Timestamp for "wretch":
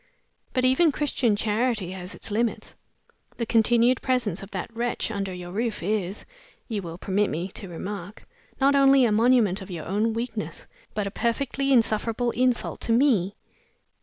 4.75-5.11